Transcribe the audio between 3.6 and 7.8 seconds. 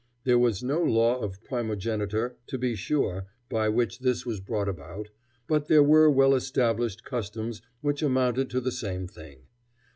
which this was brought about, but there were well established customs